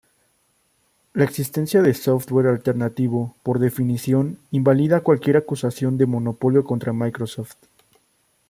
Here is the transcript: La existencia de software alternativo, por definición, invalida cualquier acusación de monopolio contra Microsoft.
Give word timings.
La 1.13 1.25
existencia 1.25 1.79
de 1.83 1.93
software 1.93 2.47
alternativo, 2.47 3.35
por 3.43 3.59
definición, 3.59 4.39
invalida 4.49 5.01
cualquier 5.03 5.37
acusación 5.37 5.99
de 5.99 6.07
monopolio 6.07 6.63
contra 6.63 6.91
Microsoft. 6.91 7.53